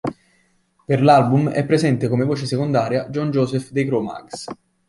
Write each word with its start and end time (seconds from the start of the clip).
Per 0.83 1.03
l'album 1.03 1.49
è 1.51 1.63
presente 1.63 2.07
come 2.07 2.25
voce 2.25 2.47
secondaria 2.47 3.07
John 3.09 3.29
Joseph 3.29 3.69
dei 3.69 3.85
Cro-Mags. 3.85 4.47